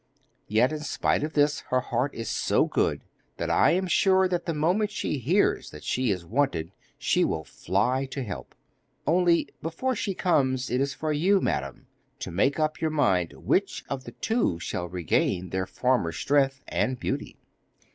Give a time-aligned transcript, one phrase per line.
[0.47, 3.03] Yet, in spite of this, her heart is so good,
[3.37, 7.43] that I am sure that the moment she hears that she is wanted she will
[7.43, 8.55] fly to help.
[9.05, 11.85] Only, before she comes, it is for you, Madam,
[12.17, 16.99] to make up your mind which of the two shall regain their former strength and
[16.99, 17.37] beauty.